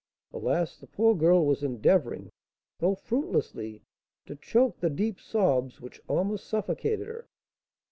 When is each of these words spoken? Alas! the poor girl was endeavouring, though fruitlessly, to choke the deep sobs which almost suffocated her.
Alas! 0.33 0.77
the 0.79 0.87
poor 0.87 1.13
girl 1.13 1.45
was 1.45 1.61
endeavouring, 1.61 2.31
though 2.79 2.95
fruitlessly, 2.95 3.83
to 4.25 4.35
choke 4.35 4.79
the 4.79 4.89
deep 4.89 5.19
sobs 5.19 5.79
which 5.79 6.01
almost 6.09 6.47
suffocated 6.47 7.05
her. 7.05 7.27